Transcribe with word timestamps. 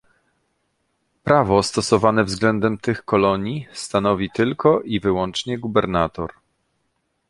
Prawo 1.23 1.63
stosowane 1.63 2.23
względem 2.23 2.77
tych 2.77 3.05
kolonii 3.05 3.67
stanowi 3.73 4.29
tylko 4.33 4.81
i 4.81 4.99
wyłącznie 4.99 5.59
gubernator 5.59 6.31